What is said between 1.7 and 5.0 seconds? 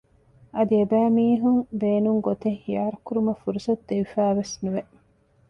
ބޭނުންގޮތެއް ޚިޔާރުކުރުމަށް ފުރުސަތު ދެވިފައިވެސް ނުވެ